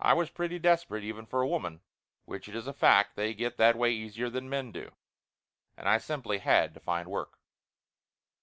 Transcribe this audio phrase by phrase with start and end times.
[0.00, 1.82] I was pretty desperate, even for a woman,
[2.24, 4.92] which it is a fact they get that way easier than the men do,
[5.76, 7.38] and I simply had to find work.